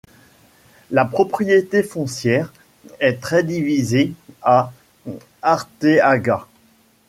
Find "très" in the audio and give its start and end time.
3.21-3.43